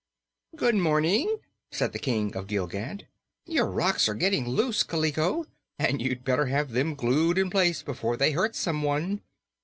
[0.55, 1.37] "Good morning,"
[1.71, 3.05] said the King of Gilgad.
[3.45, 5.45] "Your rocks are getting loose, Kaliko,
[5.77, 9.21] and you'd better have them glued in place before they hurt someone."